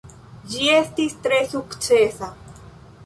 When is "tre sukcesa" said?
1.27-2.31